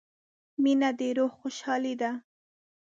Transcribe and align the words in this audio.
•مینه 0.63 0.89
د 0.97 1.01
روح 1.17 1.31
خوشحالي 1.39 1.93
ده. 2.01 2.11